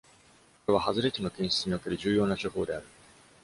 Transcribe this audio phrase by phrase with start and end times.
[0.65, 2.87] これは、外れ値の検出における重要な手法である。